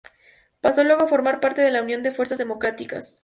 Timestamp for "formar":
1.07-1.39